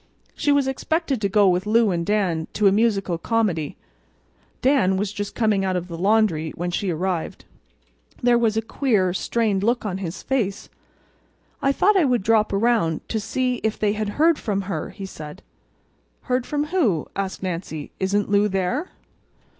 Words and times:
She 0.35 0.51
was 0.51 0.67
expected 0.67 1.21
to 1.21 1.29
go 1.29 1.47
with 1.47 1.67
Lou 1.67 1.91
and 1.91 2.03
Dan 2.03 2.47
to 2.53 2.65
a 2.65 2.71
musical 2.71 3.19
comedy. 3.19 3.77
Dan 4.63 4.97
was 4.97 5.13
just 5.13 5.35
coming 5.35 5.63
out 5.63 5.75
of 5.75 5.87
the 5.87 5.95
laundry 5.95 6.49
when 6.55 6.71
she 6.71 6.89
arrived. 6.89 7.45
There 8.19 8.39
was 8.39 8.57
a 8.57 8.63
queer, 8.63 9.13
strained 9.13 9.61
look 9.61 9.85
on 9.85 9.99
his 9.99 10.23
face. 10.23 10.69
"I 11.61 11.71
thought 11.71 11.97
I 11.97 12.05
would 12.05 12.23
drop 12.23 12.51
around 12.51 13.07
to 13.09 13.19
see 13.19 13.57
if 13.57 13.77
they 13.77 13.93
had 13.93 14.09
heard 14.17 14.39
from 14.39 14.61
her," 14.63 14.89
he 14.89 15.05
said. 15.05 15.43
"Heard 16.21 16.47
from 16.47 16.63
who?" 16.73 17.05
asked 17.15 17.43
Nancy. 17.43 17.91
"Isn't 17.99 18.27
Lou 18.27 18.47
there?" 18.47 18.89